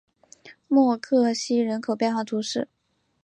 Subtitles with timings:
[0.67, 2.67] 默克西人口变化图示